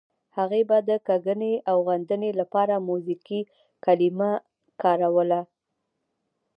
هغې 0.37 0.61
به 0.69 0.77
د 0.89 0.91
کږنې 1.07 1.53
او 1.69 1.77
غندنې 1.89 2.31
لپاره 2.39 2.83
موزیګي 2.87 3.41
کلمه 3.83 4.31
کاروله. 4.81 5.41